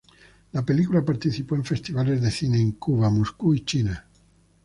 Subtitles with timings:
[0.53, 4.03] La película participó en festivales de cine en Cuba, Moscú y China.